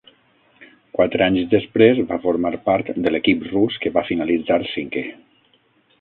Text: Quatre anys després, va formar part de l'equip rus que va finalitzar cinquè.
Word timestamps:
Quatre 0.97 1.25
anys 1.31 1.51
després, 1.51 2.01
va 2.13 2.19
formar 2.25 2.53
part 2.71 2.91
de 3.07 3.13
l'equip 3.15 3.45
rus 3.53 3.77
que 3.85 3.95
va 3.99 4.07
finalitzar 4.11 4.59
cinquè. 4.75 5.05